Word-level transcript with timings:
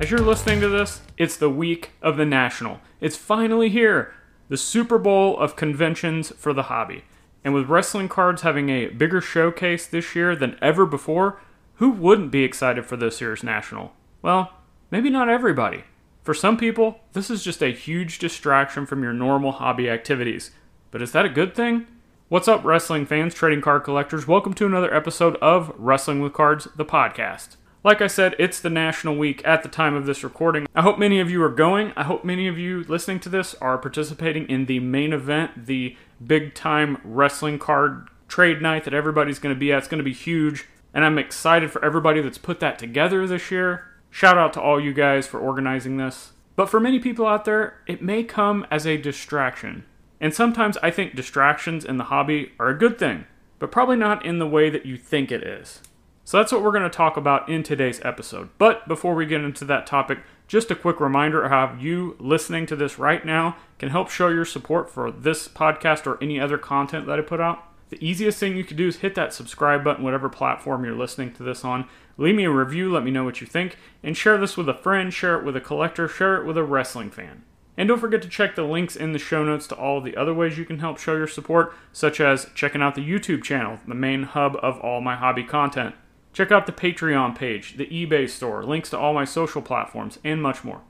As 0.00 0.12
you're 0.12 0.20
listening 0.20 0.60
to 0.60 0.68
this, 0.68 1.00
it's 1.16 1.36
the 1.36 1.50
week 1.50 1.90
of 2.00 2.16
the 2.16 2.24
National. 2.24 2.78
It's 3.00 3.16
finally 3.16 3.68
here, 3.68 4.14
the 4.48 4.56
Super 4.56 4.96
Bowl 4.96 5.36
of 5.36 5.56
conventions 5.56 6.30
for 6.36 6.52
the 6.52 6.64
hobby. 6.64 7.02
And 7.42 7.52
with 7.52 7.68
wrestling 7.68 8.08
cards 8.08 8.42
having 8.42 8.68
a 8.68 8.86
bigger 8.90 9.20
showcase 9.20 9.88
this 9.88 10.14
year 10.14 10.36
than 10.36 10.56
ever 10.62 10.86
before, 10.86 11.40
who 11.74 11.90
wouldn't 11.90 12.30
be 12.30 12.44
excited 12.44 12.86
for 12.86 12.96
this 12.96 13.20
year's 13.20 13.42
National? 13.42 13.92
Well, 14.22 14.52
maybe 14.92 15.10
not 15.10 15.28
everybody. 15.28 15.82
For 16.22 16.32
some 16.32 16.56
people, 16.56 17.00
this 17.12 17.28
is 17.28 17.42
just 17.42 17.60
a 17.60 17.72
huge 17.72 18.20
distraction 18.20 18.86
from 18.86 19.02
your 19.02 19.12
normal 19.12 19.50
hobby 19.50 19.90
activities. 19.90 20.52
But 20.92 21.02
is 21.02 21.10
that 21.10 21.26
a 21.26 21.28
good 21.28 21.56
thing? 21.56 21.88
What's 22.28 22.46
up, 22.46 22.64
wrestling 22.64 23.04
fans, 23.04 23.34
trading 23.34 23.62
card 23.62 23.82
collectors? 23.82 24.28
Welcome 24.28 24.54
to 24.54 24.66
another 24.66 24.94
episode 24.94 25.34
of 25.36 25.72
Wrestling 25.76 26.20
with 26.20 26.34
Cards, 26.34 26.68
the 26.76 26.84
podcast. 26.84 27.56
Like 27.88 28.02
I 28.02 28.06
said, 28.06 28.36
it's 28.38 28.60
the 28.60 28.68
National 28.68 29.16
Week 29.16 29.40
at 29.46 29.62
the 29.62 29.68
time 29.70 29.94
of 29.94 30.04
this 30.04 30.22
recording. 30.22 30.66
I 30.74 30.82
hope 30.82 30.98
many 30.98 31.20
of 31.20 31.30
you 31.30 31.42
are 31.42 31.48
going. 31.48 31.94
I 31.96 32.02
hope 32.02 32.22
many 32.22 32.46
of 32.46 32.58
you 32.58 32.84
listening 32.84 33.18
to 33.20 33.30
this 33.30 33.54
are 33.62 33.78
participating 33.78 34.46
in 34.50 34.66
the 34.66 34.78
main 34.78 35.14
event, 35.14 35.64
the 35.64 35.96
big 36.22 36.54
time 36.54 37.00
wrestling 37.02 37.58
card 37.58 38.08
trade 38.28 38.60
night 38.60 38.84
that 38.84 38.92
everybody's 38.92 39.38
going 39.38 39.54
to 39.54 39.58
be 39.58 39.72
at. 39.72 39.78
It's 39.78 39.88
going 39.88 40.00
to 40.00 40.04
be 40.04 40.12
huge, 40.12 40.66
and 40.92 41.02
I'm 41.02 41.16
excited 41.16 41.70
for 41.70 41.82
everybody 41.82 42.20
that's 42.20 42.36
put 42.36 42.60
that 42.60 42.78
together 42.78 43.26
this 43.26 43.50
year. 43.50 43.86
Shout 44.10 44.36
out 44.36 44.52
to 44.52 44.60
all 44.60 44.78
you 44.78 44.92
guys 44.92 45.26
for 45.26 45.40
organizing 45.40 45.96
this. 45.96 46.32
But 46.56 46.68
for 46.68 46.80
many 46.80 46.98
people 46.98 47.26
out 47.26 47.46
there, 47.46 47.80
it 47.86 48.02
may 48.02 48.22
come 48.22 48.66
as 48.70 48.86
a 48.86 48.98
distraction. 48.98 49.86
And 50.20 50.34
sometimes 50.34 50.76
I 50.82 50.90
think 50.90 51.16
distractions 51.16 51.86
in 51.86 51.96
the 51.96 52.04
hobby 52.04 52.52
are 52.60 52.68
a 52.68 52.78
good 52.78 52.98
thing, 52.98 53.24
but 53.58 53.72
probably 53.72 53.96
not 53.96 54.26
in 54.26 54.40
the 54.40 54.46
way 54.46 54.68
that 54.68 54.84
you 54.84 54.98
think 54.98 55.32
it 55.32 55.42
is. 55.42 55.80
So 56.28 56.36
that's 56.36 56.52
what 56.52 56.62
we're 56.62 56.72
going 56.72 56.82
to 56.82 56.90
talk 56.90 57.16
about 57.16 57.48
in 57.48 57.62
today's 57.62 58.02
episode. 58.04 58.50
But 58.58 58.86
before 58.86 59.14
we 59.14 59.24
get 59.24 59.40
into 59.40 59.64
that 59.64 59.86
topic, 59.86 60.18
just 60.46 60.70
a 60.70 60.74
quick 60.74 61.00
reminder 61.00 61.42
of 61.42 61.50
how 61.50 61.74
you 61.80 62.16
listening 62.20 62.66
to 62.66 62.76
this 62.76 62.98
right 62.98 63.24
now 63.24 63.56
can 63.78 63.88
help 63.88 64.10
show 64.10 64.28
your 64.28 64.44
support 64.44 64.90
for 64.90 65.10
this 65.10 65.48
podcast 65.48 66.06
or 66.06 66.22
any 66.22 66.38
other 66.38 66.58
content 66.58 67.06
that 67.06 67.18
I 67.18 67.22
put 67.22 67.40
out. 67.40 67.64
The 67.88 68.06
easiest 68.06 68.38
thing 68.38 68.58
you 68.58 68.64
can 68.64 68.76
do 68.76 68.88
is 68.88 68.96
hit 68.96 69.14
that 69.14 69.32
subscribe 69.32 69.82
button, 69.82 70.04
whatever 70.04 70.28
platform 70.28 70.84
you're 70.84 70.94
listening 70.94 71.32
to 71.32 71.42
this 71.42 71.64
on. 71.64 71.88
Leave 72.18 72.34
me 72.34 72.44
a 72.44 72.50
review, 72.50 72.92
let 72.92 73.04
me 73.04 73.10
know 73.10 73.24
what 73.24 73.40
you 73.40 73.46
think, 73.46 73.78
and 74.02 74.14
share 74.14 74.36
this 74.36 74.54
with 74.54 74.68
a 74.68 74.74
friend, 74.74 75.14
share 75.14 75.38
it 75.38 75.46
with 75.46 75.56
a 75.56 75.62
collector, 75.62 76.08
share 76.08 76.36
it 76.36 76.44
with 76.44 76.58
a 76.58 76.62
wrestling 76.62 77.10
fan. 77.10 77.42
And 77.78 77.88
don't 77.88 78.00
forget 78.00 78.20
to 78.20 78.28
check 78.28 78.54
the 78.54 78.64
links 78.64 78.96
in 78.96 79.12
the 79.12 79.18
show 79.18 79.44
notes 79.44 79.66
to 79.68 79.76
all 79.76 80.02
the 80.02 80.14
other 80.14 80.34
ways 80.34 80.58
you 80.58 80.66
can 80.66 80.80
help 80.80 80.98
show 80.98 81.16
your 81.16 81.26
support, 81.26 81.72
such 81.90 82.20
as 82.20 82.50
checking 82.54 82.82
out 82.82 82.96
the 82.96 83.00
YouTube 83.00 83.42
channel, 83.42 83.78
the 83.88 83.94
main 83.94 84.24
hub 84.24 84.58
of 84.62 84.78
all 84.80 85.00
my 85.00 85.16
hobby 85.16 85.42
content. 85.42 85.94
Check 86.38 86.52
out 86.52 86.66
the 86.66 86.72
Patreon 86.72 87.34
page, 87.34 87.78
the 87.78 87.86
eBay 87.86 88.30
store, 88.30 88.62
links 88.62 88.90
to 88.90 88.96
all 88.96 89.12
my 89.12 89.24
social 89.24 89.60
platforms, 89.60 90.20
and 90.22 90.40
much 90.40 90.62
more. 90.62 90.82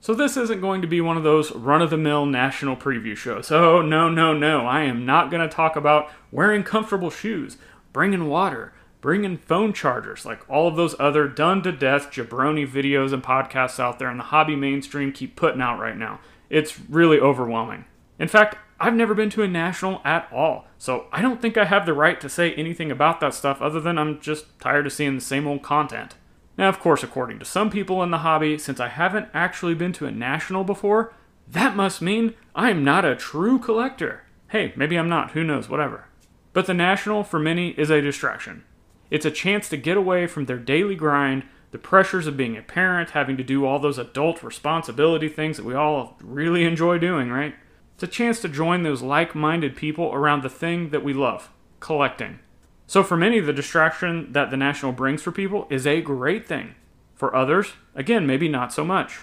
So, 0.00 0.14
this 0.14 0.34
isn't 0.38 0.62
going 0.62 0.80
to 0.80 0.88
be 0.88 1.02
one 1.02 1.18
of 1.18 1.22
those 1.22 1.52
run 1.52 1.82
of 1.82 1.90
the 1.90 1.98
mill 1.98 2.24
national 2.24 2.74
preview 2.74 3.14
shows. 3.14 3.52
Oh, 3.52 3.82
no, 3.82 4.08
no, 4.08 4.32
no. 4.32 4.66
I 4.66 4.84
am 4.84 5.04
not 5.04 5.30
going 5.30 5.46
to 5.46 5.54
talk 5.54 5.76
about 5.76 6.10
wearing 6.32 6.62
comfortable 6.62 7.10
shoes, 7.10 7.58
bringing 7.92 8.28
water, 8.28 8.72
bringing 9.02 9.36
phone 9.36 9.74
chargers, 9.74 10.24
like 10.24 10.40
all 10.48 10.68
of 10.68 10.76
those 10.76 10.96
other 10.98 11.28
done 11.28 11.62
to 11.64 11.72
death 11.72 12.10
jabroni 12.10 12.66
videos 12.66 13.12
and 13.12 13.22
podcasts 13.22 13.78
out 13.78 13.98
there 13.98 14.10
in 14.10 14.16
the 14.16 14.24
hobby 14.24 14.56
mainstream 14.56 15.12
keep 15.12 15.36
putting 15.36 15.60
out 15.60 15.78
right 15.78 15.98
now. 15.98 16.18
It's 16.48 16.80
really 16.80 17.20
overwhelming. 17.20 17.84
In 18.18 18.28
fact, 18.28 18.56
I've 18.84 18.92
never 18.92 19.14
been 19.14 19.30
to 19.30 19.42
a 19.42 19.48
national 19.48 20.02
at 20.04 20.28
all, 20.30 20.66
so 20.76 21.06
I 21.10 21.22
don't 21.22 21.40
think 21.40 21.56
I 21.56 21.64
have 21.64 21.86
the 21.86 21.94
right 21.94 22.20
to 22.20 22.28
say 22.28 22.52
anything 22.52 22.90
about 22.90 23.18
that 23.20 23.32
stuff 23.32 23.62
other 23.62 23.80
than 23.80 23.96
I'm 23.96 24.20
just 24.20 24.60
tired 24.60 24.84
of 24.84 24.92
seeing 24.92 25.14
the 25.14 25.22
same 25.22 25.46
old 25.46 25.62
content. 25.62 26.16
Now, 26.58 26.68
of 26.68 26.80
course, 26.80 27.02
according 27.02 27.38
to 27.38 27.46
some 27.46 27.70
people 27.70 28.02
in 28.02 28.10
the 28.10 28.18
hobby, 28.18 28.58
since 28.58 28.80
I 28.80 28.88
haven't 28.88 29.28
actually 29.32 29.74
been 29.74 29.94
to 29.94 30.04
a 30.04 30.10
national 30.10 30.64
before, 30.64 31.14
that 31.48 31.74
must 31.74 32.02
mean 32.02 32.34
I'm 32.54 32.84
not 32.84 33.06
a 33.06 33.16
true 33.16 33.58
collector. 33.58 34.24
Hey, 34.48 34.74
maybe 34.76 34.98
I'm 34.98 35.08
not, 35.08 35.30
who 35.30 35.44
knows, 35.44 35.66
whatever. 35.66 36.08
But 36.52 36.66
the 36.66 36.74
national, 36.74 37.24
for 37.24 37.38
many, 37.38 37.70
is 37.70 37.88
a 37.88 38.02
distraction. 38.02 38.64
It's 39.10 39.24
a 39.24 39.30
chance 39.30 39.70
to 39.70 39.78
get 39.78 39.96
away 39.96 40.26
from 40.26 40.44
their 40.44 40.58
daily 40.58 40.94
grind, 40.94 41.44
the 41.70 41.78
pressures 41.78 42.26
of 42.26 42.36
being 42.36 42.58
a 42.58 42.62
parent, 42.62 43.12
having 43.12 43.38
to 43.38 43.42
do 43.42 43.64
all 43.64 43.78
those 43.78 43.96
adult 43.96 44.42
responsibility 44.42 45.30
things 45.30 45.56
that 45.56 45.64
we 45.64 45.72
all 45.72 46.18
really 46.20 46.64
enjoy 46.64 46.98
doing, 46.98 47.30
right? 47.30 47.54
It's 47.94 48.02
a 48.02 48.08
chance 48.08 48.40
to 48.40 48.48
join 48.48 48.82
those 48.82 49.02
like 49.02 49.34
minded 49.34 49.76
people 49.76 50.12
around 50.12 50.42
the 50.42 50.48
thing 50.48 50.90
that 50.90 51.04
we 51.04 51.12
love 51.12 51.50
collecting. 51.80 52.40
So, 52.86 53.02
for 53.02 53.16
many, 53.16 53.40
the 53.40 53.52
distraction 53.52 54.32
that 54.32 54.50
the 54.50 54.56
National 54.56 54.92
brings 54.92 55.22
for 55.22 55.32
people 55.32 55.66
is 55.70 55.86
a 55.86 56.00
great 56.00 56.46
thing. 56.46 56.74
For 57.14 57.34
others, 57.34 57.72
again, 57.94 58.26
maybe 58.26 58.48
not 58.48 58.72
so 58.72 58.84
much. 58.84 59.20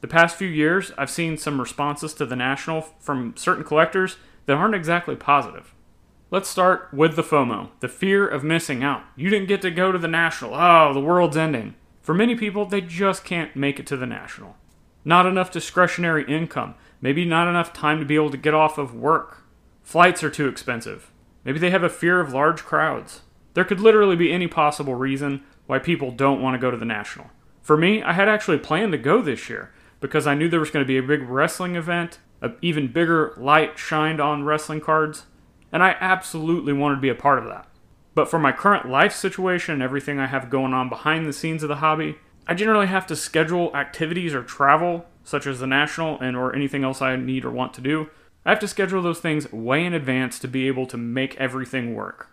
The 0.00 0.08
past 0.08 0.36
few 0.36 0.48
years, 0.48 0.92
I've 0.96 1.10
seen 1.10 1.36
some 1.36 1.60
responses 1.60 2.14
to 2.14 2.26
the 2.26 2.36
National 2.36 2.82
from 3.00 3.36
certain 3.36 3.64
collectors 3.64 4.16
that 4.46 4.56
aren't 4.56 4.74
exactly 4.74 5.16
positive. 5.16 5.74
Let's 6.30 6.48
start 6.48 6.90
with 6.92 7.16
the 7.16 7.22
FOMO, 7.22 7.70
the 7.80 7.88
fear 7.88 8.26
of 8.26 8.44
missing 8.44 8.84
out. 8.84 9.02
You 9.16 9.30
didn't 9.30 9.48
get 9.48 9.62
to 9.62 9.70
go 9.70 9.90
to 9.90 9.98
the 9.98 10.08
National. 10.08 10.54
Oh, 10.54 10.92
the 10.94 11.00
world's 11.00 11.36
ending. 11.36 11.74
For 12.02 12.14
many 12.14 12.34
people, 12.34 12.66
they 12.66 12.80
just 12.80 13.24
can't 13.24 13.56
make 13.56 13.80
it 13.80 13.86
to 13.88 13.96
the 13.96 14.06
National. 14.06 14.56
Not 15.04 15.26
enough 15.26 15.50
discretionary 15.50 16.24
income. 16.24 16.74
Maybe 17.00 17.24
not 17.24 17.48
enough 17.48 17.72
time 17.72 17.98
to 17.98 18.04
be 18.04 18.14
able 18.14 18.30
to 18.30 18.36
get 18.36 18.54
off 18.54 18.78
of 18.78 18.94
work. 18.94 19.44
Flights 19.82 20.22
are 20.22 20.30
too 20.30 20.48
expensive. 20.48 21.10
Maybe 21.44 21.58
they 21.58 21.70
have 21.70 21.82
a 21.82 21.88
fear 21.88 22.20
of 22.20 22.32
large 22.32 22.64
crowds. 22.64 23.22
There 23.54 23.64
could 23.64 23.80
literally 23.80 24.16
be 24.16 24.32
any 24.32 24.46
possible 24.46 24.94
reason 24.94 25.42
why 25.66 25.78
people 25.78 26.10
don't 26.10 26.42
want 26.42 26.54
to 26.54 26.60
go 26.60 26.70
to 26.70 26.76
the 26.76 26.84
National. 26.84 27.30
For 27.62 27.76
me, 27.76 28.02
I 28.02 28.12
had 28.12 28.28
actually 28.28 28.58
planned 28.58 28.92
to 28.92 28.98
go 28.98 29.22
this 29.22 29.48
year 29.48 29.72
because 30.00 30.26
I 30.26 30.34
knew 30.34 30.48
there 30.48 30.60
was 30.60 30.70
going 30.70 30.84
to 30.84 30.88
be 30.88 30.98
a 30.98 31.02
big 31.02 31.22
wrestling 31.22 31.76
event, 31.76 32.18
an 32.40 32.56
even 32.62 32.92
bigger 32.92 33.34
light 33.36 33.78
shined 33.78 34.20
on 34.20 34.44
wrestling 34.44 34.80
cards, 34.80 35.26
and 35.72 35.82
I 35.82 35.96
absolutely 36.00 36.72
wanted 36.72 36.96
to 36.96 37.00
be 37.00 37.08
a 37.08 37.14
part 37.14 37.38
of 37.38 37.46
that. 37.46 37.68
But 38.14 38.28
for 38.28 38.38
my 38.38 38.52
current 38.52 38.88
life 38.88 39.14
situation 39.14 39.74
and 39.74 39.82
everything 39.82 40.18
I 40.18 40.26
have 40.26 40.50
going 40.50 40.74
on 40.74 40.88
behind 40.88 41.26
the 41.26 41.32
scenes 41.32 41.62
of 41.62 41.68
the 41.68 41.76
hobby, 41.76 42.16
I 42.46 42.54
generally 42.54 42.88
have 42.88 43.06
to 43.08 43.16
schedule 43.16 43.74
activities 43.74 44.34
or 44.34 44.42
travel, 44.42 45.06
such 45.24 45.46
as 45.46 45.60
the 45.60 45.66
National 45.66 46.18
and 46.20 46.36
or 46.36 46.54
anything 46.54 46.84
else 46.84 47.02
I 47.02 47.16
need 47.16 47.44
or 47.44 47.50
want 47.50 47.74
to 47.74 47.80
do, 47.80 48.08
I 48.44 48.50
have 48.50 48.60
to 48.60 48.68
schedule 48.68 49.02
those 49.02 49.20
things 49.20 49.52
way 49.52 49.84
in 49.84 49.92
advance 49.92 50.38
to 50.38 50.48
be 50.48 50.66
able 50.66 50.86
to 50.86 50.96
make 50.96 51.36
everything 51.36 51.94
work. 51.94 52.28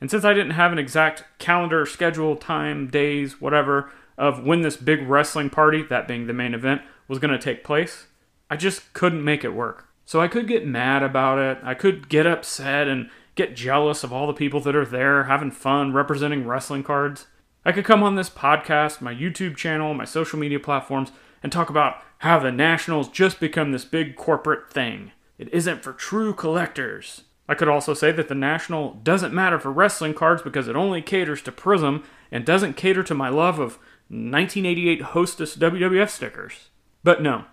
And 0.00 0.10
since 0.10 0.24
I 0.24 0.34
didn't 0.34 0.50
have 0.50 0.72
an 0.72 0.78
exact 0.78 1.24
calendar, 1.38 1.86
schedule, 1.86 2.36
time, 2.36 2.88
days, 2.88 3.40
whatever, 3.40 3.90
of 4.18 4.44
when 4.44 4.60
this 4.60 4.76
big 4.76 5.08
wrestling 5.08 5.50
party, 5.50 5.82
that 5.82 6.08
being 6.08 6.26
the 6.26 6.32
main 6.32 6.54
event, 6.54 6.82
was 7.08 7.18
going 7.18 7.32
to 7.32 7.38
take 7.38 7.64
place, 7.64 8.06
I 8.50 8.56
just 8.56 8.92
couldn't 8.92 9.24
make 9.24 9.44
it 9.44 9.54
work. 9.54 9.88
So 10.04 10.20
I 10.20 10.28
could 10.28 10.46
get 10.46 10.66
mad 10.66 11.02
about 11.02 11.38
it. 11.38 11.58
I 11.62 11.74
could 11.74 12.08
get 12.08 12.26
upset 12.26 12.86
and 12.86 13.10
get 13.34 13.56
jealous 13.56 14.04
of 14.04 14.12
all 14.12 14.26
the 14.26 14.32
people 14.32 14.60
that 14.60 14.76
are 14.76 14.86
there 14.86 15.24
having 15.24 15.50
fun 15.50 15.92
representing 15.92 16.46
wrestling 16.46 16.84
cards. 16.84 17.26
I 17.66 17.72
could 17.72 17.84
come 17.84 18.04
on 18.04 18.14
this 18.14 18.30
podcast, 18.30 19.00
my 19.00 19.12
YouTube 19.12 19.56
channel, 19.56 19.92
my 19.92 20.04
social 20.04 20.38
media 20.38 20.60
platforms, 20.60 21.10
and 21.42 21.50
talk 21.50 21.68
about 21.68 22.00
how 22.18 22.38
the 22.38 22.52
Nationals 22.52 23.08
just 23.08 23.40
become 23.40 23.72
this 23.72 23.84
big 23.84 24.14
corporate 24.14 24.70
thing. 24.70 25.10
It 25.36 25.52
isn't 25.52 25.82
for 25.82 25.92
true 25.92 26.32
collectors. 26.32 27.24
I 27.48 27.56
could 27.56 27.66
also 27.66 27.92
say 27.92 28.12
that 28.12 28.28
the 28.28 28.36
National 28.36 28.94
doesn't 29.02 29.34
matter 29.34 29.58
for 29.58 29.72
wrestling 29.72 30.14
cards 30.14 30.42
because 30.42 30.68
it 30.68 30.76
only 30.76 31.02
caters 31.02 31.42
to 31.42 31.50
Prizm 31.50 32.04
and 32.30 32.44
doesn't 32.44 32.76
cater 32.76 33.02
to 33.02 33.14
my 33.14 33.28
love 33.28 33.58
of 33.58 33.80
1988 34.10 35.02
Hostess 35.02 35.56
WWF 35.56 36.08
stickers. 36.08 36.70
But 37.02 37.20
no, 37.20 37.46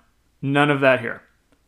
none 0.44 0.70
of 0.70 0.80
that 0.82 1.00
here. 1.00 1.24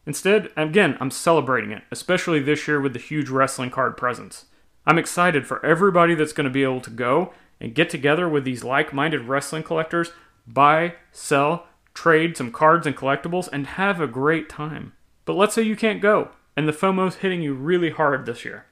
Instead, 0.05 0.51
again, 0.55 0.97
I'm 0.99 1.09
celebrating 1.09 1.71
it, 1.71 1.81
especially 1.89 2.41
this 2.41 2.67
year 2.67 2.79
with 2.79 2.93
the 2.93 2.99
huge 2.99 3.29
wrestling 3.29 3.71
card 3.71 3.97
presence. 3.97 4.45
I'm 4.85 4.99
excited 4.99 5.47
for 5.47 5.65
everybody 5.65 6.13
that's 6.13 6.33
going 6.33 6.45
to 6.45 6.51
be 6.51 6.61
able 6.61 6.81
to 6.81 6.91
go 6.91 7.33
and 7.59 7.75
get 7.75 7.89
together 7.89 8.27
with 8.27 8.43
these 8.43 8.63
like 8.63 8.93
minded 8.93 9.27
wrestling 9.27 9.63
collectors, 9.63 10.11
buy, 10.47 10.95
sell, 11.11 11.67
trade 11.93 12.37
some 12.37 12.51
cards 12.51 12.85
and 12.85 12.95
collectibles, 12.95 13.49
and 13.51 13.67
have 13.67 13.99
a 13.99 14.07
great 14.07 14.49
time. 14.49 14.93
But 15.25 15.33
let's 15.33 15.55
say 15.55 15.61
you 15.61 15.75
can't 15.75 16.01
go, 16.01 16.29
and 16.55 16.67
the 16.67 16.73
FOMO's 16.73 17.17
hitting 17.17 17.41
you 17.41 17.53
really 17.53 17.89
hard 17.89 18.25
this 18.25 18.45
year. 18.45 18.65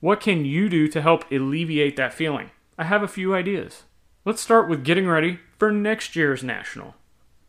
What 0.00 0.20
can 0.20 0.44
you 0.44 0.68
do 0.68 0.88
to 0.88 1.02
help 1.02 1.30
alleviate 1.30 1.96
that 1.96 2.14
feeling? 2.14 2.50
I 2.78 2.84
have 2.84 3.02
a 3.02 3.08
few 3.08 3.34
ideas. 3.34 3.82
Let's 4.24 4.40
start 4.40 4.68
with 4.68 4.84
getting 4.84 5.06
ready 5.06 5.40
for 5.58 5.70
next 5.70 6.16
year's 6.16 6.42
National. 6.42 6.94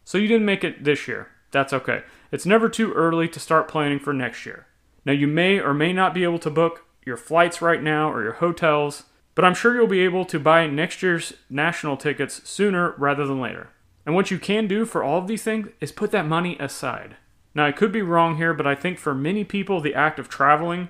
So 0.03 0.17
you 0.17 0.27
didn't 0.27 0.45
make 0.45 0.63
it 0.63 0.83
this 0.83 1.07
year. 1.07 1.29
That's 1.51 1.73
okay. 1.73 2.03
It's 2.31 2.45
never 2.45 2.69
too 2.69 2.93
early 2.93 3.27
to 3.29 3.39
start 3.39 3.67
planning 3.67 3.99
for 3.99 4.13
next 4.13 4.45
year. 4.45 4.67
Now, 5.05 5.13
you 5.13 5.27
may 5.27 5.59
or 5.59 5.73
may 5.73 5.93
not 5.93 6.13
be 6.13 6.23
able 6.23 6.39
to 6.39 6.49
book 6.49 6.85
your 7.05 7.17
flights 7.17 7.61
right 7.61 7.81
now 7.81 8.11
or 8.11 8.23
your 8.23 8.33
hotels, 8.33 9.03
but 9.41 9.47
I'm 9.47 9.55
sure 9.55 9.73
you'll 9.73 9.87
be 9.87 10.01
able 10.01 10.23
to 10.25 10.39
buy 10.39 10.67
next 10.67 11.01
year's 11.01 11.33
national 11.49 11.97
tickets 11.97 12.47
sooner 12.47 12.93
rather 12.99 13.25
than 13.25 13.41
later. 13.41 13.71
And 14.05 14.13
what 14.13 14.29
you 14.29 14.37
can 14.37 14.67
do 14.67 14.85
for 14.85 15.03
all 15.03 15.17
of 15.17 15.25
these 15.25 15.41
things 15.41 15.69
is 15.79 15.91
put 15.91 16.11
that 16.11 16.27
money 16.27 16.55
aside. 16.59 17.15
Now, 17.55 17.65
I 17.65 17.71
could 17.71 17.91
be 17.91 18.03
wrong 18.03 18.37
here, 18.37 18.53
but 18.53 18.67
I 18.67 18.75
think 18.75 18.99
for 18.99 19.15
many 19.15 19.43
people, 19.43 19.81
the 19.81 19.95
act 19.95 20.19
of 20.19 20.29
traveling 20.29 20.89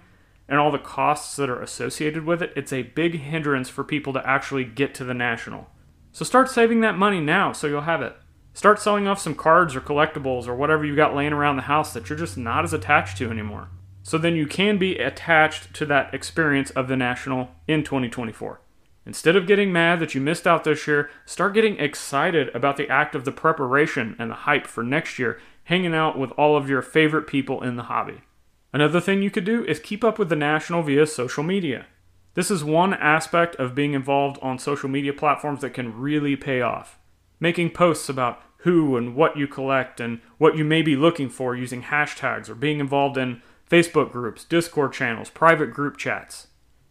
and 0.50 0.59
all 0.59 0.69
the 0.69 0.80
costs 0.80 1.33
that 1.38 1.50
are 1.50 1.62
associated 1.62 2.25
with 2.25 2.42
it, 2.42 2.51
it's 2.57 2.74
a 2.74 2.81
big 2.81 3.21
hindrance 3.21 3.69
for 3.69 3.86
people 3.86 4.12
to 4.12 4.30
actually 4.30 4.65
get 4.65 4.94
to 4.95 5.06
the 5.06 5.13
national. 5.13 5.69
So 6.12 6.25
start 6.25 6.50
saving 6.50 6.81
that 6.81 6.98
money 6.98 7.21
now 7.21 7.53
so 7.53 7.68
you'll 7.68 7.80
have 7.83 8.01
it. 8.01 8.18
Start 8.53 8.81
selling 8.81 9.07
off 9.07 9.21
some 9.21 9.33
cards 9.33 9.77
or 9.77 9.80
collectibles 9.80 10.45
or 10.45 10.56
whatever 10.56 10.83
you 10.83 10.94
got 10.94 11.15
laying 11.15 11.31
around 11.31 11.56
the 11.56 11.62
house 11.62 11.94
that 11.94 12.09
you're 12.09 12.19
just 12.19 12.38
not 12.38 12.65
as 12.65 12.74
attached 12.74 13.18
to 13.19 13.31
anymore. 13.31 13.69
So 14.03 14.18
then 14.18 14.36
you 14.36 14.48
can 14.48 14.77
be 14.77 14.98
attached 14.98 15.74
to 15.75 15.86
that 15.86 16.13
experience 16.13 16.71
of 16.71 16.88
the 16.88 16.95
National 16.95 17.51
in 17.68 17.83
2024. 17.83 18.62
Instead 19.06 19.36
of 19.36 19.48
getting 19.48 19.71
mad 19.71 20.00
that 20.00 20.13
you 20.13 20.21
missed 20.21 20.45
out 20.45 20.63
this 20.63 20.88
year, 20.88 21.09
start 21.25 21.53
getting 21.53 21.80
excited 21.80 22.50
about 22.56 22.77
the 22.77 22.89
act 22.89 23.15
of 23.15 23.25
the 23.25 23.31
preparation 23.31 24.15
and 24.19 24.30
the 24.30 24.36
hype 24.36 24.68
for 24.68 24.83
next 24.83 25.18
year, 25.18 25.39
hanging 25.65 25.94
out 25.94 26.18
with 26.18 26.31
all 26.31 26.56
of 26.56 26.69
your 26.69 26.81
favorite 26.81 27.25
people 27.25 27.63
in 27.63 27.75
the 27.75 27.83
hobby. 27.83 28.21
Another 28.74 29.01
thing 29.01 29.21
you 29.21 29.31
could 29.31 29.44
do 29.44 29.65
is 29.65 29.80
keep 29.80 30.03
up 30.03 30.19
with 30.19 30.30
the 30.30 30.36
National 30.36 30.83
via 30.83 31.07
social 31.07 31.44
media. 31.44 31.88
This 32.36 32.50
is 32.50 32.63
one 32.63 32.94
aspect 32.94 33.56
of 33.56 33.75
being 33.75 33.94
involved 33.94 34.39
on 34.42 34.59
social 34.59 34.88
media 34.88 35.13
platforms 35.13 35.62
that 35.62 35.74
can 35.74 36.00
really 36.00 36.36
pay 36.36 36.62
off. 36.62 36.98
Making 37.39 37.71
posts 37.71 38.07
about 38.07 38.42
who 38.57 38.95
and 38.95 39.15
what 39.15 39.36
you 39.36 39.48
collect 39.48 40.00
and 40.00 40.21
what 40.38 40.56
you 40.56 40.63
may 40.63 40.81
be 40.81 40.95
looking 40.95 41.27
for 41.27 41.56
using 41.56 41.83
hashtags 41.83 42.48
or 42.48 42.56
being 42.56 42.80
involved 42.80 43.18
in 43.18 43.42
Facebook 43.71 44.12
groups, 44.12 44.44
Discord 44.44 44.91
channels, 44.91 45.29
private 45.29 45.71
group 45.71 45.95
chats. 45.95 46.47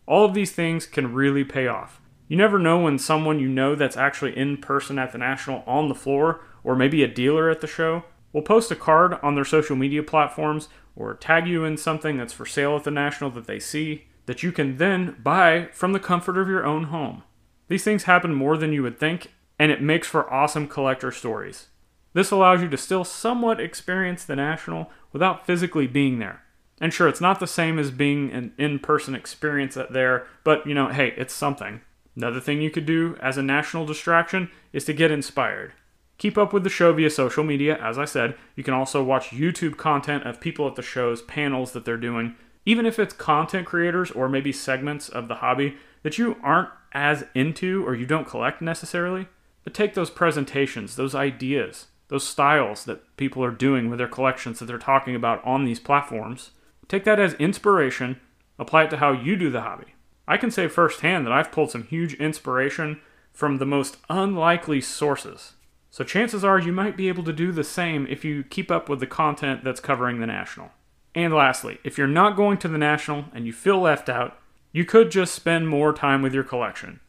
All 0.06 0.24
of 0.24 0.32
these 0.32 0.52
things 0.52 0.86
can 0.86 1.12
really 1.12 1.44
pay 1.44 1.66
off. 1.66 2.00
You 2.26 2.38
never 2.38 2.58
know 2.58 2.78
when 2.78 2.98
someone 2.98 3.38
you 3.38 3.48
know 3.48 3.74
that's 3.74 3.98
actually 3.98 4.34
in 4.34 4.56
person 4.56 4.98
at 4.98 5.12
the 5.12 5.18
National 5.18 5.62
on 5.66 5.88
the 5.90 5.94
floor, 5.94 6.40
or 6.64 6.74
maybe 6.74 7.02
a 7.02 7.08
dealer 7.08 7.50
at 7.50 7.60
the 7.60 7.66
show, 7.66 8.04
will 8.32 8.40
post 8.40 8.70
a 8.70 8.76
card 8.76 9.18
on 9.22 9.34
their 9.34 9.44
social 9.44 9.76
media 9.76 10.02
platforms 10.02 10.70
or 10.96 11.12
tag 11.12 11.46
you 11.46 11.64
in 11.64 11.76
something 11.76 12.16
that's 12.16 12.32
for 12.32 12.46
sale 12.46 12.76
at 12.76 12.84
the 12.84 12.90
National 12.90 13.30
that 13.32 13.46
they 13.46 13.58
see 13.58 14.06
that 14.24 14.42
you 14.42 14.50
can 14.50 14.78
then 14.78 15.16
buy 15.22 15.68
from 15.72 15.92
the 15.92 16.00
comfort 16.00 16.38
of 16.38 16.48
your 16.48 16.64
own 16.64 16.84
home. 16.84 17.22
These 17.68 17.84
things 17.84 18.04
happen 18.04 18.32
more 18.32 18.56
than 18.56 18.72
you 18.72 18.82
would 18.84 18.98
think, 18.98 19.32
and 19.58 19.70
it 19.70 19.82
makes 19.82 20.08
for 20.08 20.32
awesome 20.32 20.66
collector 20.66 21.12
stories. 21.12 21.66
This 22.14 22.30
allows 22.30 22.62
you 22.62 22.70
to 22.70 22.78
still 22.78 23.04
somewhat 23.04 23.60
experience 23.60 24.24
the 24.24 24.36
National 24.36 24.90
without 25.12 25.44
physically 25.44 25.86
being 25.86 26.20
there. 26.20 26.42
And 26.80 26.94
sure, 26.94 27.08
it's 27.08 27.20
not 27.20 27.40
the 27.40 27.46
same 27.46 27.78
as 27.78 27.90
being 27.90 28.32
an 28.32 28.52
in 28.56 28.78
person 28.78 29.14
experience 29.14 29.76
at 29.76 29.92
there, 29.92 30.26
but 30.44 30.66
you 30.66 30.74
know, 30.74 30.88
hey, 30.88 31.12
it's 31.16 31.34
something. 31.34 31.82
Another 32.16 32.40
thing 32.40 32.60
you 32.60 32.70
could 32.70 32.86
do 32.86 33.16
as 33.20 33.36
a 33.36 33.42
national 33.42 33.86
distraction 33.86 34.50
is 34.72 34.84
to 34.86 34.92
get 34.92 35.10
inspired. 35.10 35.72
Keep 36.18 36.36
up 36.36 36.52
with 36.52 36.64
the 36.64 36.70
show 36.70 36.92
via 36.92 37.08
social 37.08 37.44
media, 37.44 37.78
as 37.82 37.98
I 37.98 38.04
said. 38.04 38.34
You 38.54 38.64
can 38.64 38.74
also 38.74 39.02
watch 39.02 39.30
YouTube 39.30 39.76
content 39.76 40.26
of 40.26 40.40
people 40.40 40.66
at 40.66 40.74
the 40.74 40.82
shows, 40.82 41.22
panels 41.22 41.72
that 41.72 41.84
they're 41.84 41.96
doing, 41.96 42.34
even 42.66 42.84
if 42.84 42.98
it's 42.98 43.14
content 43.14 43.66
creators 43.66 44.10
or 44.10 44.28
maybe 44.28 44.52
segments 44.52 45.08
of 45.08 45.28
the 45.28 45.36
hobby 45.36 45.76
that 46.02 46.18
you 46.18 46.36
aren't 46.42 46.68
as 46.92 47.24
into 47.34 47.86
or 47.86 47.94
you 47.94 48.04
don't 48.04 48.28
collect 48.28 48.60
necessarily. 48.60 49.28
But 49.64 49.74
take 49.74 49.94
those 49.94 50.10
presentations, 50.10 50.96
those 50.96 51.14
ideas, 51.14 51.86
those 52.08 52.26
styles 52.26 52.84
that 52.84 53.16
people 53.16 53.44
are 53.44 53.50
doing 53.50 53.88
with 53.88 53.98
their 53.98 54.08
collections 54.08 54.58
that 54.58 54.66
they're 54.66 54.78
talking 54.78 55.14
about 55.14 55.44
on 55.44 55.64
these 55.64 55.80
platforms, 55.80 56.50
take 56.90 57.04
that 57.04 57.20
as 57.20 57.34
inspiration, 57.34 58.20
apply 58.58 58.84
it 58.84 58.90
to 58.90 58.98
how 58.98 59.12
you 59.12 59.36
do 59.36 59.48
the 59.48 59.62
hobby. 59.62 59.94
I 60.28 60.36
can 60.36 60.50
say 60.50 60.68
firsthand 60.68 61.26
that 61.26 61.32
I've 61.32 61.52
pulled 61.52 61.70
some 61.70 61.84
huge 61.84 62.14
inspiration 62.14 63.00
from 63.32 63.58
the 63.58 63.66
most 63.66 63.96
unlikely 64.08 64.80
sources. 64.80 65.54
So 65.90 66.04
chances 66.04 66.44
are 66.44 66.58
you 66.58 66.72
might 66.72 66.96
be 66.96 67.08
able 67.08 67.24
to 67.24 67.32
do 67.32 67.52
the 67.52 67.64
same 67.64 68.06
if 68.06 68.24
you 68.24 68.44
keep 68.44 68.70
up 68.70 68.88
with 68.88 69.00
the 69.00 69.06
content 69.06 69.64
that's 69.64 69.80
covering 69.80 70.20
the 70.20 70.26
National. 70.26 70.70
And 71.14 71.34
lastly, 71.34 71.78
if 71.82 71.98
you're 71.98 72.06
not 72.06 72.36
going 72.36 72.58
to 72.58 72.68
the 72.68 72.78
National 72.78 73.24
and 73.34 73.46
you 73.46 73.52
feel 73.52 73.80
left 73.80 74.08
out, 74.08 74.38
you 74.72 74.84
could 74.84 75.10
just 75.10 75.34
spend 75.34 75.68
more 75.68 75.92
time 75.92 76.22
with 76.22 76.32
your 76.32 76.44
collection. 76.44 77.00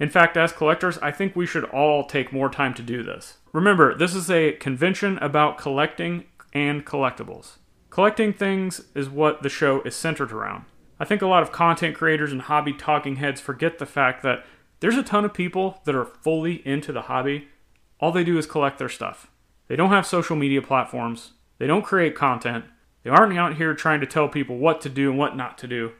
In 0.00 0.08
fact, 0.08 0.36
as 0.36 0.52
collectors, 0.52 0.98
I 0.98 1.12
think 1.12 1.36
we 1.36 1.46
should 1.46 1.64
all 1.64 2.04
take 2.04 2.32
more 2.32 2.50
time 2.50 2.74
to 2.74 2.82
do 2.82 3.02
this. 3.02 3.38
Remember, 3.52 3.94
this 3.94 4.14
is 4.14 4.30
a 4.30 4.52
convention 4.52 5.18
about 5.18 5.56
collecting 5.56 6.24
and 6.52 6.84
collectibles. 6.84 7.58
Collecting 7.96 8.34
things 8.34 8.82
is 8.94 9.08
what 9.08 9.42
the 9.42 9.48
show 9.48 9.80
is 9.80 9.96
centered 9.96 10.30
around. 10.30 10.66
I 11.00 11.06
think 11.06 11.22
a 11.22 11.26
lot 11.26 11.42
of 11.42 11.50
content 11.50 11.96
creators 11.96 12.30
and 12.30 12.42
hobby 12.42 12.74
talking 12.74 13.16
heads 13.16 13.40
forget 13.40 13.78
the 13.78 13.86
fact 13.86 14.22
that 14.22 14.44
there's 14.80 14.98
a 14.98 15.02
ton 15.02 15.24
of 15.24 15.32
people 15.32 15.80
that 15.86 15.94
are 15.94 16.04
fully 16.04 16.56
into 16.68 16.92
the 16.92 17.00
hobby. 17.00 17.48
All 17.98 18.12
they 18.12 18.22
do 18.22 18.36
is 18.36 18.44
collect 18.44 18.78
their 18.78 18.90
stuff. 18.90 19.30
They 19.68 19.76
don't 19.76 19.92
have 19.92 20.04
social 20.04 20.36
media 20.36 20.60
platforms, 20.60 21.32
they 21.56 21.66
don't 21.66 21.86
create 21.86 22.14
content, 22.14 22.66
they 23.02 23.08
aren't 23.08 23.38
out 23.38 23.56
here 23.56 23.72
trying 23.72 24.00
to 24.00 24.06
tell 24.06 24.28
people 24.28 24.58
what 24.58 24.82
to 24.82 24.90
do 24.90 25.08
and 25.08 25.18
what 25.18 25.34
not 25.34 25.56
to 25.56 25.66
do, 25.66 25.92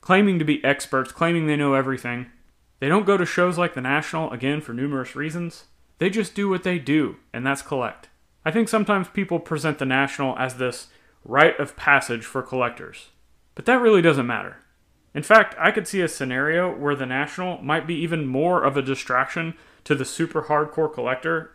claiming 0.00 0.40
to 0.40 0.44
be 0.44 0.64
experts, 0.64 1.12
claiming 1.12 1.46
they 1.46 1.54
know 1.54 1.74
everything. 1.74 2.32
They 2.80 2.88
don't 2.88 3.06
go 3.06 3.16
to 3.16 3.24
shows 3.24 3.58
like 3.58 3.74
the 3.74 3.80
National, 3.80 4.32
again, 4.32 4.60
for 4.60 4.72
numerous 4.72 5.14
reasons. 5.14 5.66
They 5.98 6.10
just 6.10 6.34
do 6.34 6.48
what 6.48 6.64
they 6.64 6.80
do, 6.80 7.18
and 7.32 7.46
that's 7.46 7.62
collect. 7.62 8.08
I 8.44 8.50
think 8.50 8.68
sometimes 8.68 9.06
people 9.06 9.38
present 9.38 9.78
the 9.78 9.86
National 9.86 10.36
as 10.36 10.56
this 10.56 10.88
rite 11.24 11.58
of 11.58 11.76
passage 11.76 12.24
for 12.24 12.42
collectors, 12.42 13.10
but 13.54 13.64
that 13.66 13.80
really 13.80 14.02
doesn't 14.02 14.26
matter. 14.26 14.58
In 15.14 15.22
fact, 15.22 15.54
I 15.58 15.70
could 15.70 15.86
see 15.86 16.00
a 16.00 16.08
scenario 16.08 16.74
where 16.74 16.96
the 16.96 17.06
National 17.06 17.62
might 17.62 17.86
be 17.86 17.94
even 17.94 18.26
more 18.26 18.64
of 18.64 18.76
a 18.76 18.82
distraction 18.82 19.54
to 19.84 19.94
the 19.94 20.04
super 20.04 20.42
hardcore 20.42 20.92
collector, 20.92 21.52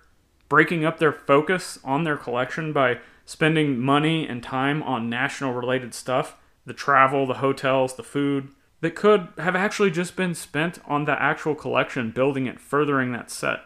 breaking 0.47 0.85
up 0.85 0.97
their 0.97 1.11
focus 1.11 1.77
on 1.83 2.03
their 2.03 2.17
collection 2.17 2.71
by 2.71 2.99
spending 3.25 3.77
money 3.77 4.27
and 4.27 4.41
time 4.41 4.81
on 4.83 5.09
National 5.09 5.53
related 5.53 5.93
stuff 5.93 6.35
the 6.65 6.73
travel, 6.73 7.25
the 7.25 7.35
hotels, 7.35 7.95
the 7.95 8.03
food 8.03 8.49
that 8.81 8.93
could 8.93 9.27
have 9.39 9.55
actually 9.55 9.89
just 9.89 10.15
been 10.15 10.35
spent 10.35 10.79
on 10.85 11.05
the 11.05 11.21
actual 11.21 11.55
collection, 11.55 12.11
building 12.11 12.45
it, 12.45 12.59
furthering 12.59 13.11
that 13.11 13.31
set. 13.31 13.61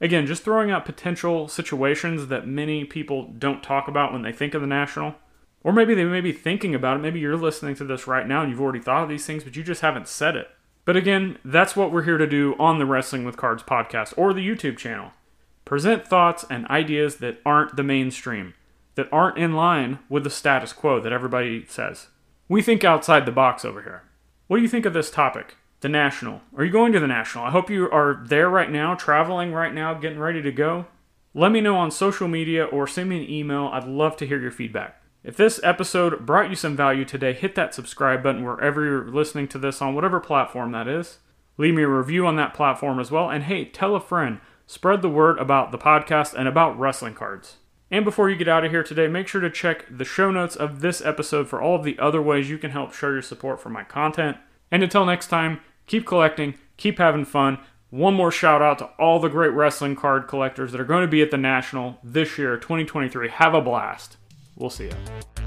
Again, 0.00 0.26
just 0.26 0.42
throwing 0.42 0.70
out 0.70 0.84
potential 0.84 1.48
situations 1.48 2.26
that 2.28 2.46
many 2.46 2.84
people 2.84 3.32
don't 3.38 3.62
talk 3.62 3.88
about 3.88 4.12
when 4.12 4.22
they 4.22 4.32
think 4.32 4.54
of 4.54 4.60
the 4.60 4.66
National. 4.66 5.14
Or 5.62 5.72
maybe 5.72 5.94
they 5.94 6.04
may 6.04 6.20
be 6.20 6.32
thinking 6.32 6.74
about 6.74 6.96
it. 6.96 7.00
Maybe 7.00 7.20
you're 7.20 7.36
listening 7.36 7.74
to 7.76 7.84
this 7.84 8.06
right 8.06 8.26
now 8.26 8.42
and 8.42 8.50
you've 8.50 8.60
already 8.60 8.80
thought 8.80 9.02
of 9.02 9.08
these 9.08 9.26
things, 9.26 9.44
but 9.44 9.56
you 9.56 9.62
just 9.62 9.80
haven't 9.80 10.08
said 10.08 10.36
it. 10.36 10.48
But 10.84 10.96
again, 10.96 11.38
that's 11.44 11.76
what 11.76 11.92
we're 11.92 12.04
here 12.04 12.16
to 12.16 12.26
do 12.26 12.54
on 12.58 12.78
the 12.78 12.86
Wrestling 12.86 13.24
with 13.24 13.36
Cards 13.36 13.62
podcast 13.62 14.14
or 14.16 14.32
the 14.32 14.46
YouTube 14.46 14.78
channel. 14.78 15.12
Present 15.64 16.06
thoughts 16.06 16.46
and 16.48 16.66
ideas 16.68 17.16
that 17.16 17.42
aren't 17.44 17.76
the 17.76 17.82
mainstream, 17.82 18.54
that 18.94 19.12
aren't 19.12 19.36
in 19.36 19.52
line 19.52 19.98
with 20.08 20.24
the 20.24 20.30
status 20.30 20.72
quo 20.72 20.98
that 21.00 21.12
everybody 21.12 21.66
says. 21.68 22.06
We 22.48 22.62
think 22.62 22.84
outside 22.84 23.26
the 23.26 23.32
box 23.32 23.66
over 23.66 23.82
here. 23.82 24.04
What 24.46 24.56
do 24.56 24.62
you 24.62 24.68
think 24.68 24.86
of 24.86 24.94
this 24.94 25.10
topic? 25.10 25.56
The 25.80 25.90
National. 25.90 26.40
Are 26.56 26.64
you 26.64 26.72
going 26.72 26.94
to 26.94 27.00
the 27.00 27.06
National? 27.06 27.44
I 27.44 27.50
hope 27.50 27.68
you 27.68 27.90
are 27.90 28.22
there 28.24 28.48
right 28.48 28.70
now, 28.70 28.94
traveling 28.94 29.52
right 29.52 29.74
now, 29.74 29.92
getting 29.92 30.18
ready 30.18 30.40
to 30.40 30.50
go. 30.50 30.86
Let 31.34 31.52
me 31.52 31.60
know 31.60 31.76
on 31.76 31.90
social 31.90 32.28
media 32.28 32.64
or 32.64 32.86
send 32.86 33.10
me 33.10 33.22
an 33.22 33.30
email. 33.30 33.68
I'd 33.72 33.84
love 33.84 34.16
to 34.16 34.26
hear 34.26 34.40
your 34.40 34.50
feedback. 34.50 34.97
If 35.28 35.36
this 35.36 35.60
episode 35.62 36.24
brought 36.24 36.48
you 36.48 36.56
some 36.56 36.74
value 36.74 37.04
today, 37.04 37.34
hit 37.34 37.54
that 37.54 37.74
subscribe 37.74 38.22
button 38.22 38.42
wherever 38.42 38.82
you're 38.82 39.10
listening 39.10 39.46
to 39.48 39.58
this 39.58 39.82
on 39.82 39.94
whatever 39.94 40.20
platform 40.20 40.72
that 40.72 40.88
is. 40.88 41.18
Leave 41.58 41.74
me 41.74 41.82
a 41.82 41.88
review 41.88 42.26
on 42.26 42.36
that 42.36 42.54
platform 42.54 42.98
as 42.98 43.10
well. 43.10 43.28
And 43.28 43.44
hey, 43.44 43.66
tell 43.66 43.94
a 43.94 44.00
friend. 44.00 44.40
Spread 44.66 45.02
the 45.02 45.10
word 45.10 45.38
about 45.38 45.70
the 45.70 45.76
podcast 45.76 46.32
and 46.32 46.48
about 46.48 46.78
wrestling 46.78 47.12
cards. 47.12 47.58
And 47.90 48.06
before 48.06 48.30
you 48.30 48.36
get 48.36 48.48
out 48.48 48.64
of 48.64 48.70
here 48.70 48.82
today, 48.82 49.06
make 49.06 49.28
sure 49.28 49.42
to 49.42 49.50
check 49.50 49.84
the 49.90 50.06
show 50.06 50.30
notes 50.30 50.56
of 50.56 50.80
this 50.80 51.04
episode 51.04 51.46
for 51.46 51.60
all 51.60 51.76
of 51.76 51.84
the 51.84 51.98
other 51.98 52.22
ways 52.22 52.48
you 52.48 52.56
can 52.56 52.70
help 52.70 52.94
show 52.94 53.10
your 53.10 53.20
support 53.20 53.60
for 53.60 53.68
my 53.68 53.84
content. 53.84 54.38
And 54.70 54.82
until 54.82 55.04
next 55.04 55.26
time, 55.26 55.60
keep 55.86 56.06
collecting, 56.06 56.54
keep 56.78 56.96
having 56.96 57.26
fun. 57.26 57.58
One 57.90 58.14
more 58.14 58.32
shout 58.32 58.62
out 58.62 58.78
to 58.78 58.86
all 58.98 59.20
the 59.20 59.28
great 59.28 59.52
wrestling 59.52 59.94
card 59.94 60.26
collectors 60.26 60.72
that 60.72 60.80
are 60.80 60.86
going 60.86 61.02
to 61.02 61.06
be 61.06 61.20
at 61.20 61.30
the 61.30 61.36
National 61.36 61.98
this 62.02 62.38
year, 62.38 62.56
2023. 62.56 63.28
Have 63.28 63.52
a 63.52 63.60
blast. 63.60 64.16
We'll 64.58 64.70
see 64.70 64.86
you. 64.86 65.37